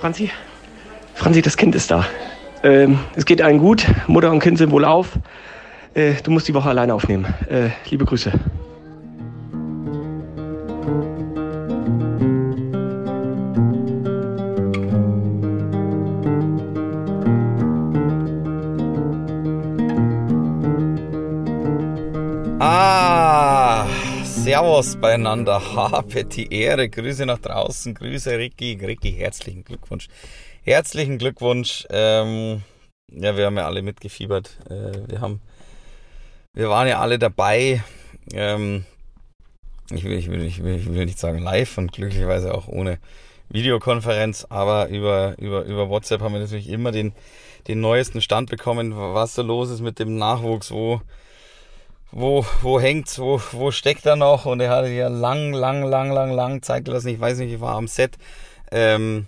[0.00, 0.30] Franzi?
[1.14, 2.06] Franzi, das Kind ist da.
[2.62, 3.86] Ähm, es geht allen gut.
[4.06, 5.18] Mutter und Kind sind wohl auf.
[5.94, 7.26] Äh, du musst die Woche alleine aufnehmen.
[7.48, 8.32] Äh, liebe Grüße.
[24.58, 25.62] Servus beieinander.
[25.76, 26.88] Habe die Ehre.
[26.88, 27.94] Grüße nach draußen.
[27.94, 28.76] Grüße Ricky.
[28.82, 30.08] Ricky, herzlichen Glückwunsch.
[30.64, 31.86] Herzlichen Glückwunsch.
[31.90, 32.62] Ähm,
[33.08, 34.58] ja, wir haben ja alle mitgefiebert.
[34.68, 35.40] Äh, wir haben,
[36.54, 37.84] wir waren ja alle dabei.
[38.32, 38.84] Ähm,
[39.92, 42.98] ich, will, ich, will, ich, will, ich will nicht sagen live und glücklicherweise auch ohne
[43.50, 47.12] Videokonferenz, aber über, über, über WhatsApp haben wir natürlich immer den,
[47.68, 51.00] den neuesten Stand bekommen, was so los ist mit dem Nachwuchs, wo
[52.10, 54.46] wo, wo hängt's, wo, wo steckt er noch?
[54.46, 57.08] Und er hatte ja lang, lang, lang, lang, lang Zeit gelassen.
[57.08, 58.16] Ich weiß nicht, ich war am Set.
[58.70, 59.26] Ähm,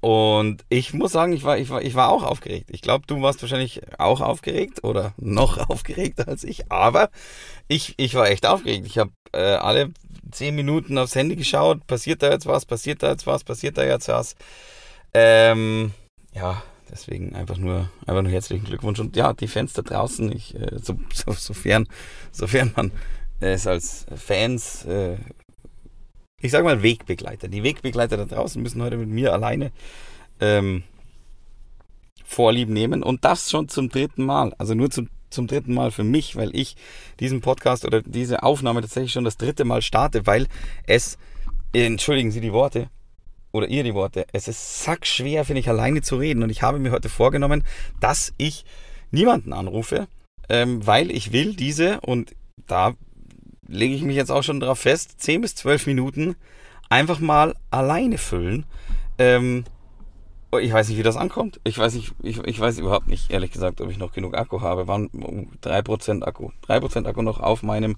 [0.00, 2.68] und ich muss sagen, ich war, ich war, ich war auch aufgeregt.
[2.70, 6.70] Ich glaube, du warst wahrscheinlich auch aufgeregt oder noch aufgeregter als ich.
[6.70, 7.10] Aber
[7.68, 8.86] ich, ich war echt aufgeregt.
[8.86, 9.92] Ich habe äh, alle
[10.30, 11.86] zehn Minuten aufs Handy geschaut.
[11.86, 12.66] Passiert da jetzt was?
[12.66, 13.44] Passiert da jetzt was?
[13.44, 14.36] Passiert da jetzt was?
[15.14, 15.92] Ähm,
[16.34, 19.00] ja, Deswegen einfach nur, einfach nur herzlichen Glückwunsch.
[19.00, 21.86] Und ja, die Fans da draußen, ich, äh, so, so, sofern,
[22.32, 22.92] sofern man
[23.40, 25.16] es als Fans, äh,
[26.40, 29.72] ich sage mal Wegbegleiter, die Wegbegleiter da draußen müssen heute mit mir alleine
[30.40, 30.84] ähm,
[32.24, 33.02] Vorlieb nehmen.
[33.02, 34.54] Und das schon zum dritten Mal.
[34.58, 36.76] Also nur zum, zum dritten Mal für mich, weil ich
[37.20, 40.46] diesen Podcast oder diese Aufnahme tatsächlich schon das dritte Mal starte, weil
[40.86, 41.18] es,
[41.72, 42.90] entschuldigen Sie die Worte,
[43.56, 44.26] oder ihr die Worte.
[44.32, 46.42] Es ist sackschwer, finde ich, alleine zu reden.
[46.42, 47.64] Und ich habe mir heute vorgenommen,
[48.00, 48.64] dass ich
[49.10, 50.08] niemanden anrufe,
[50.48, 52.34] ähm, weil ich will diese, und
[52.66, 52.94] da
[53.66, 56.36] lege ich mich jetzt auch schon drauf fest, 10 bis 12 Minuten
[56.88, 58.66] einfach mal alleine füllen.
[59.18, 59.64] Ähm,
[60.60, 61.60] ich weiß nicht, wie das ankommt.
[61.64, 64.60] Ich weiß nicht, ich, ich weiß überhaupt nicht, ehrlich gesagt, ob ich noch genug Akku
[64.60, 64.86] habe.
[64.86, 66.50] Waren 3% Akku.
[66.66, 67.96] 3% Akku noch auf meinem,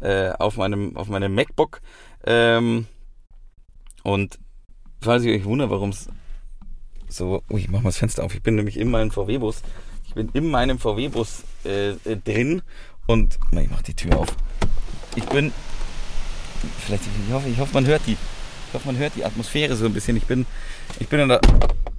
[0.00, 1.80] äh, auf meinem, auf meinem MacBook.
[2.24, 2.86] Ähm,
[4.02, 4.38] und
[5.00, 6.08] falls ihr euch wundert, warum es
[7.08, 7.42] so.
[7.50, 8.34] Ui, ich mach mal das Fenster auf.
[8.34, 9.62] Ich bin nämlich in meinem VW-Bus.
[10.06, 12.62] Ich bin in meinem VW-Bus äh, äh, drin
[13.06, 13.38] und.
[13.52, 14.28] Ich mach die Tür auf.
[15.16, 15.52] Ich bin.
[16.84, 18.16] Vielleicht, ich hoffe, ich hoffe, man hört die.
[18.68, 20.16] Ich hoffe, man hört die Atmosphäre so ein bisschen.
[20.16, 20.44] Ich bin,
[20.98, 21.40] ich bin an der,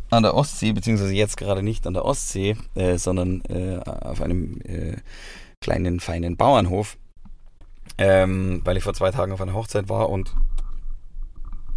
[0.10, 4.62] an der Ostsee, beziehungsweise jetzt gerade nicht an der Ostsee, äh, sondern äh, auf einem
[4.62, 4.98] äh,
[5.62, 6.98] kleinen, feinen Bauernhof,
[7.98, 10.34] ähm, weil ich vor zwei Tagen auf einer Hochzeit war und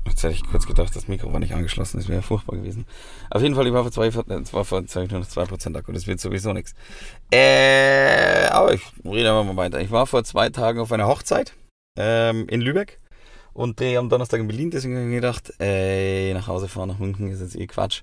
[0.07, 2.87] Jetzt hätte ich kurz gedacht, das Mikro war nicht angeschlossen, das wäre furchtbar gewesen.
[3.31, 5.93] Auf jeden Fall, ich war vor zwei, es war vor zwei, nur noch 2% Akku,
[5.93, 6.75] das wird sowieso nichts.
[7.33, 9.81] Äh, aber ich rede aber mal weiter.
[9.81, 11.55] Ich war vor zwei Tagen auf einer Hochzeit
[11.97, 13.01] ähm, in Lübeck
[13.53, 16.99] und drehe am Donnerstag in Berlin, deswegen habe ich gedacht, ey, nach Hause fahren nach
[16.99, 18.03] München ist jetzt eh Quatsch.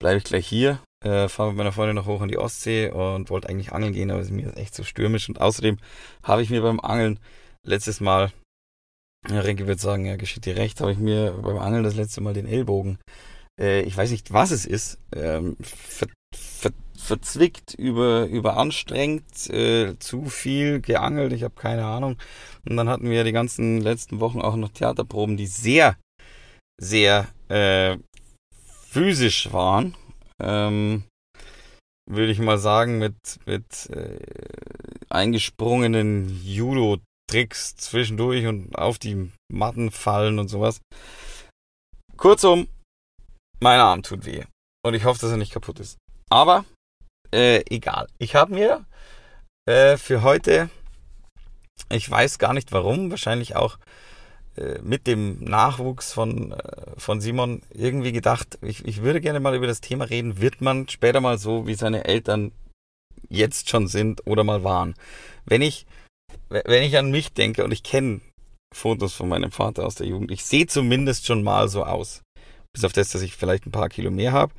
[0.00, 3.30] Bleibe ich gleich hier, äh, fahre mit meiner Freundin noch hoch an die Ostsee und
[3.30, 5.78] wollte eigentlich angeln gehen, aber es ist mir echt zu so stürmisch und außerdem
[6.22, 7.20] habe ich mir beim Angeln
[7.64, 8.32] letztes Mal
[9.28, 12.20] ja, Renke wird sagen, ja, geschieht dir recht, habe ich mir beim Angeln das letzte
[12.20, 12.98] Mal den Ellbogen,
[13.60, 20.26] äh, ich weiß nicht, was es ist, ähm, ver, ver, verzwickt, über, überanstrengt, äh, zu
[20.26, 22.16] viel geangelt, ich habe keine Ahnung.
[22.68, 25.96] Und dann hatten wir die ganzen letzten Wochen auch noch Theaterproben, die sehr,
[26.80, 27.98] sehr äh,
[28.90, 29.96] physisch waren.
[30.40, 31.04] Ähm,
[32.08, 33.16] würde ich mal sagen, mit,
[33.46, 34.18] mit äh,
[35.08, 36.98] eingesprungenen Judo
[37.30, 40.80] Tricks zwischendurch und auf die Matten fallen und sowas.
[42.16, 42.68] Kurzum,
[43.60, 44.44] mein Arm tut weh.
[44.84, 45.96] Und ich hoffe, dass er nicht kaputt ist.
[46.28, 46.64] Aber
[47.32, 48.08] äh, egal.
[48.18, 48.84] Ich habe mir
[49.66, 50.70] äh, für heute,
[51.88, 53.78] ich weiß gar nicht warum, wahrscheinlich auch
[54.56, 56.58] äh, mit dem Nachwuchs von, äh,
[56.96, 60.40] von Simon irgendwie gedacht, ich, ich würde gerne mal über das Thema reden.
[60.40, 62.50] Wird man später mal so, wie seine Eltern
[63.28, 64.94] jetzt schon sind oder mal waren?
[65.44, 65.86] Wenn ich
[66.48, 68.20] wenn ich an mich denke und ich kenne
[68.74, 72.22] Fotos von meinem Vater aus der Jugend, ich sehe zumindest schon mal so aus.
[72.72, 74.54] Bis auf das, dass ich vielleicht ein paar Kilo mehr habe.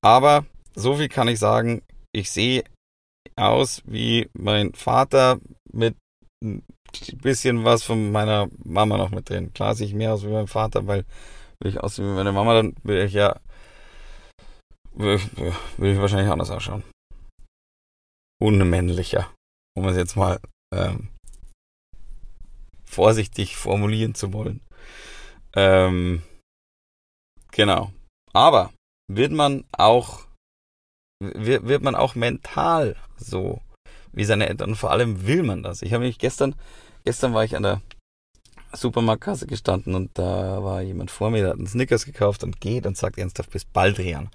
[0.00, 0.44] Aber
[0.74, 1.82] so viel kann ich sagen,
[2.12, 2.64] ich sehe
[3.36, 5.38] aus wie mein Vater
[5.72, 5.96] mit
[6.42, 6.62] ein
[7.22, 9.52] bisschen was von meiner Mama noch mit drin.
[9.52, 11.04] Klar sehe ich mehr aus wie mein Vater, weil
[11.60, 13.40] will ich aussehen wie meine Mama, dann will ich ja
[14.94, 15.20] will
[15.78, 16.82] ich wahrscheinlich anders ausschauen.
[18.40, 19.30] Unmännlicher,
[19.76, 20.40] um es jetzt mal
[20.74, 21.08] ähm,
[22.84, 24.60] vorsichtig formulieren zu wollen.
[25.54, 26.22] Ähm,
[27.52, 27.92] genau.
[28.32, 28.72] Aber
[29.10, 30.26] wird man auch,
[31.20, 33.60] wird, wird man auch mental so
[34.12, 35.82] wie seine Eltern und vor allem will man das.
[35.82, 36.54] Ich habe mich gestern,
[37.04, 37.82] gestern war ich an der,
[38.72, 42.86] Supermarktkasse gestanden und da war jemand vor mir, der hat einen Snickers gekauft und geht
[42.86, 44.28] und sagt ernsthaft bis Baldrian.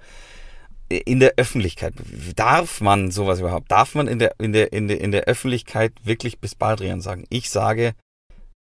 [0.88, 1.94] In der Öffentlichkeit,
[2.36, 3.70] darf man sowas überhaupt?
[3.70, 7.24] Darf man in der, in der, in der, in der Öffentlichkeit wirklich bis Baldrian sagen?
[7.30, 7.94] Ich sage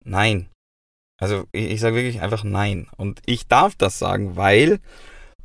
[0.06, 0.50] nein.
[1.19, 2.88] Also ich, ich sage wirklich einfach nein.
[2.97, 4.79] Und ich darf das sagen, weil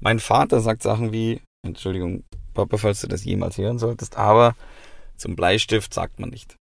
[0.00, 4.54] mein Vater sagt Sachen wie, Entschuldigung, Papa, falls du das jemals hören solltest, aber
[5.16, 6.56] zum Bleistift sagt man nicht.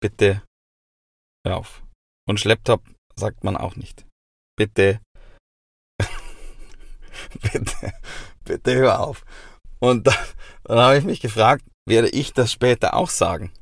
[0.00, 0.42] Bitte
[1.46, 1.82] hör auf.
[2.28, 2.82] Und Schlepptop
[3.16, 4.06] sagt man auch nicht.
[4.56, 5.00] Bitte,
[7.52, 7.92] bitte,
[8.44, 9.24] bitte hör auf.
[9.78, 10.14] Und dann,
[10.64, 13.52] dann habe ich mich gefragt, werde ich das später auch sagen?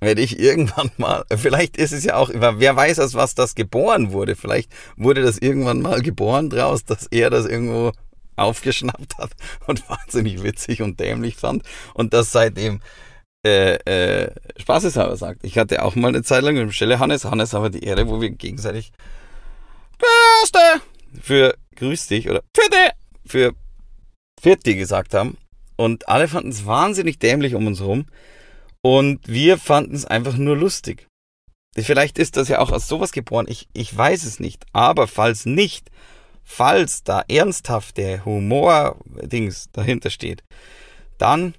[0.00, 4.12] Werde ich irgendwann mal, vielleicht ist es ja auch, wer weiß, aus was das geboren
[4.12, 4.36] wurde.
[4.36, 7.92] Vielleicht wurde das irgendwann mal geboren draus, dass er das irgendwo
[8.36, 9.32] aufgeschnappt hat
[9.66, 12.80] und wahnsinnig witzig und dämlich fand und das seitdem
[13.44, 15.44] äh, äh, spaßeshalber sagt.
[15.44, 18.08] Ich hatte auch mal eine Zeit lang mit dem Stelle Hannes, Hannes aber die Ehre,
[18.08, 18.92] wo wir gegenseitig
[19.98, 20.82] Beste
[21.20, 22.92] für Grüß dich oder Vierte
[23.24, 23.54] für
[24.40, 25.36] Vierti gesagt haben.
[25.76, 28.06] Und alle fanden es wahnsinnig dämlich um uns herum.
[28.82, 31.06] Und wir fanden es einfach nur lustig.
[31.76, 33.46] Vielleicht ist das ja auch aus sowas geboren.
[33.48, 34.64] Ich, ich weiß es nicht.
[34.72, 35.90] Aber falls nicht,
[36.42, 40.42] falls da ernsthaft der Humor-Dings dahinter steht,
[41.18, 41.54] dann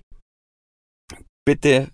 [1.45, 1.89] bitte,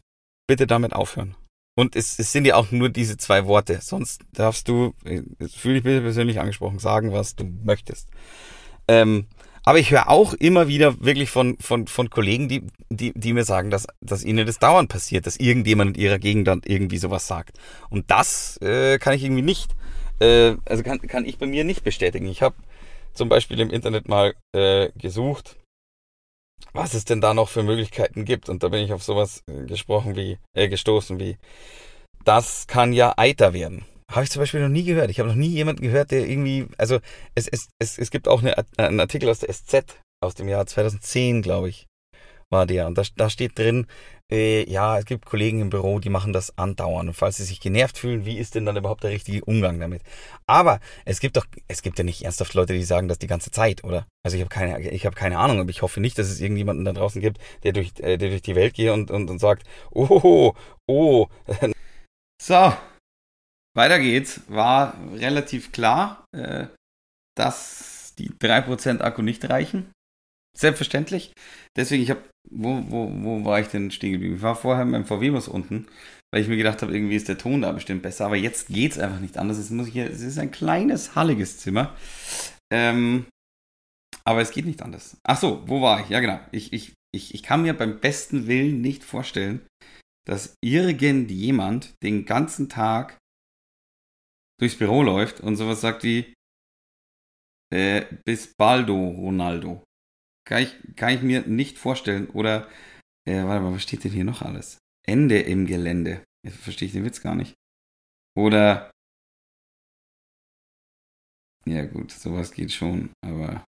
[0.48, 1.36] bitte damit aufhören.
[1.75, 3.80] Und es, es sind ja auch nur diese zwei Worte.
[3.81, 8.10] Sonst darfst du, fühle ich mich persönlich angesprochen, sagen, was du möchtest.
[8.88, 9.27] Ähm,
[9.63, 13.44] aber ich höre auch immer wieder wirklich von, von, von Kollegen, die, die, die mir
[13.44, 17.27] sagen, dass, dass ihnen das dauernd passiert, dass irgendjemand in ihrer Gegend dann irgendwie sowas
[17.27, 17.57] sagt.
[17.89, 19.72] Und das äh, kann ich irgendwie nicht,
[20.19, 22.27] äh, also kann, kann ich bei mir nicht bestätigen.
[22.27, 22.56] Ich habe
[23.13, 25.57] zum Beispiel im Internet mal äh, gesucht,
[26.74, 28.50] was es denn da noch für Möglichkeiten gibt.
[28.50, 31.38] Und da bin ich auf sowas äh, gesprochen wie, äh, gestoßen wie,
[32.24, 33.86] das kann ja Eiter werden.
[34.12, 35.10] Habe ich zum Beispiel noch nie gehört.
[35.10, 37.00] Ich habe noch nie jemanden gehört, der irgendwie, also
[37.34, 40.66] es, es, es, es gibt auch eine, einen Artikel aus der SZ aus dem Jahr
[40.66, 41.88] 2010, glaube ich,
[42.52, 42.88] war der.
[42.88, 43.88] Und da, da steht drin,
[44.31, 47.10] äh, ja, es gibt Kollegen im Büro, die machen das andauernd.
[47.10, 50.01] Und falls sie sich genervt fühlen, wie ist denn dann überhaupt der richtige Umgang damit?
[50.48, 53.51] Aber es gibt doch, es gibt ja nicht ernsthaft Leute, die sagen das die ganze
[53.51, 54.07] Zeit, oder?
[54.24, 56.86] Also ich habe keine, ich habe keine Ahnung, aber ich hoffe nicht, dass es irgendjemanden
[56.86, 59.68] da draußen gibt, der durch, äh, der durch die Welt geht und, und, und sagt,
[59.92, 60.54] oh,
[60.88, 61.27] oh.
[62.42, 62.74] So,
[63.75, 64.42] weiter geht's.
[64.48, 66.68] War relativ klar, äh,
[67.36, 69.92] dass die 3% Akku nicht reichen.
[70.57, 71.33] Selbstverständlich.
[71.75, 74.36] Deswegen, ich habe, wo, wo, wo war ich denn stehen geblieben?
[74.36, 75.88] Ich war vorher mit dem VW-Bus unten,
[76.31, 78.25] weil ich mir gedacht habe, irgendwie ist der Ton da bestimmt besser.
[78.25, 79.57] Aber jetzt geht's einfach nicht anders.
[79.57, 81.95] Jetzt muss ich es ist ein kleines, halliges Zimmer.
[82.71, 83.25] Ähm,
[84.24, 85.18] aber es geht nicht anders.
[85.24, 86.09] Ach so, wo war ich?
[86.09, 86.39] Ja, genau.
[86.51, 89.65] Ich, ich, ich, ich kann mir beim besten Willen nicht vorstellen,
[90.27, 93.18] dass irgendjemand den ganzen Tag
[94.59, 96.33] durchs Büro läuft und sowas sagt wie,
[97.74, 99.83] äh, bis baldo, Ronaldo.
[100.47, 102.30] Kann ich, kann ich mir nicht vorstellen.
[102.30, 102.69] Oder,
[103.27, 104.77] äh, warte mal, was steht denn hier noch alles?
[105.07, 106.24] Ende im Gelände.
[106.45, 107.56] Jetzt verstehe ich den Witz gar nicht.
[108.38, 108.92] Oder,
[111.65, 113.65] ja gut, sowas geht schon, aber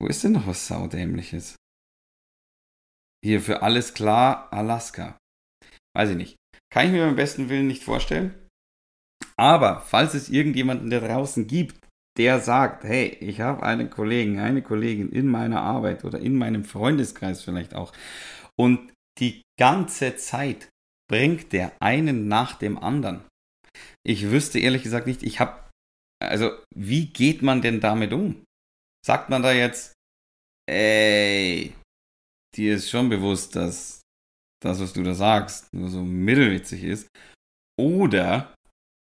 [0.00, 1.56] wo ist denn noch was Saudämliches?
[3.24, 5.18] Hier für alles klar, Alaska.
[5.96, 6.36] Weiß ich nicht.
[6.72, 8.48] Kann ich mir beim besten Willen nicht vorstellen.
[9.36, 11.87] Aber falls es irgendjemanden da draußen gibt,
[12.18, 16.64] der sagt, hey, ich habe einen Kollegen, eine Kollegin in meiner Arbeit oder in meinem
[16.64, 17.92] Freundeskreis vielleicht auch
[18.58, 20.68] und die ganze Zeit
[21.10, 23.24] bringt der einen nach dem anderen.
[24.06, 25.68] Ich wüsste ehrlich gesagt nicht, ich habe,
[26.22, 28.44] also wie geht man denn damit um?
[29.04, 29.94] Sagt man da jetzt,
[30.68, 31.74] ey,
[32.56, 34.02] dir ist schon bewusst, dass
[34.62, 37.08] das, was du da sagst, nur so mittelwitzig ist?
[37.78, 38.54] Oder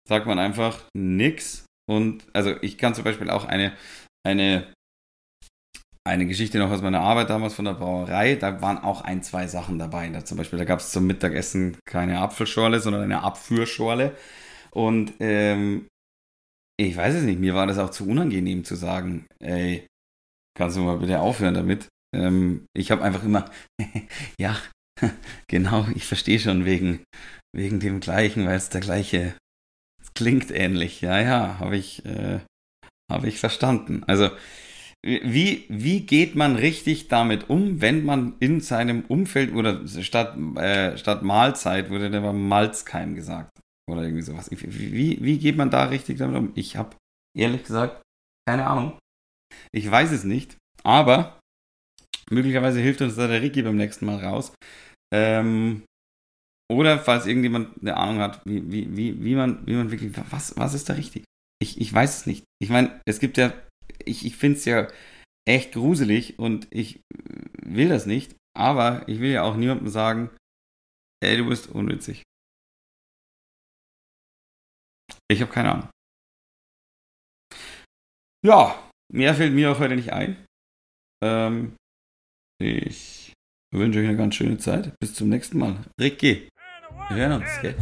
[0.07, 3.73] sagt man einfach nix und also ich kann zum Beispiel auch eine,
[4.25, 4.73] eine,
[6.07, 8.37] eine Geschichte noch aus meiner Arbeit damals von der Brauerei.
[8.37, 10.09] Da waren auch ein, zwei Sachen dabei.
[10.09, 14.17] Da zum Beispiel, da gab es zum Mittagessen keine Apfelschorle, sondern eine Abführschorle.
[14.71, 15.89] Und ähm,
[16.79, 19.85] ich weiß es nicht, mir war das auch zu unangenehm zu sagen, ey,
[20.57, 21.89] kannst du mal bitte aufhören damit?
[22.15, 23.51] Ähm, ich habe einfach immer,
[24.41, 24.57] ja,
[25.49, 27.03] genau, ich verstehe schon wegen,
[27.53, 29.35] wegen dem gleichen, weil es der gleiche
[30.21, 31.01] klingt ähnlich.
[31.01, 32.41] Ja, ja, habe ich, äh,
[33.11, 34.05] hab ich verstanden.
[34.07, 34.29] Also,
[35.03, 40.99] wie, wie geht man richtig damit um, wenn man in seinem Umfeld oder statt, äh,
[40.99, 43.59] statt Mahlzeit wurde der Malzkeim gesagt?
[43.91, 44.51] Oder irgendwie sowas.
[44.51, 46.53] Wie, wie geht man da richtig damit um?
[46.55, 46.97] Ich habe
[47.35, 48.03] ehrlich gesagt
[48.47, 48.99] keine Ahnung.
[49.73, 50.57] Ich weiß es nicht.
[50.83, 51.41] Aber
[52.31, 54.53] möglicherweise hilft uns da der Ricky beim nächsten Mal raus.
[55.13, 55.85] Ähm,
[56.71, 60.57] Oder falls irgendjemand eine Ahnung hat, wie, wie, wie, wie, man, wie man wirklich, was,
[60.57, 61.25] was ist da richtig?
[61.61, 62.45] Ich, ich weiß es nicht.
[62.63, 63.53] Ich meine, es gibt ja,
[64.05, 64.87] ich, ich finde es ja
[65.49, 67.01] echt gruselig und ich
[67.61, 70.31] will das nicht, aber ich will ja auch niemandem sagen,
[71.25, 72.23] ey, du bist unwitzig.
[75.29, 75.91] Ich habe keine Ahnung.
[78.47, 80.47] Ja, mehr fällt mir auch heute nicht ein.
[81.23, 81.75] Ähm,
[82.63, 83.33] ich
[83.75, 84.95] wünsche euch eine ganz schöne Zeit.
[85.01, 85.85] Bis zum nächsten Mal.
[86.01, 86.49] Ricky.
[87.13, 87.75] Wir hören uns, gell?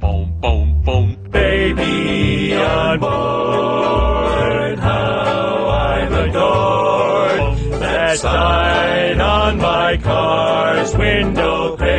[0.00, 1.16] Boom, boom, boom.
[1.30, 7.80] Baby on board, how I'm adored.
[7.80, 11.92] That sign on my car's window pane.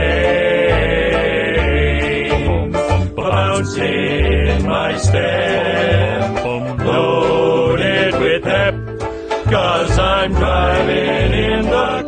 [3.16, 6.44] Bouncing my step,
[6.80, 8.76] loaded with pep.
[9.50, 12.04] Cause I'm driving in the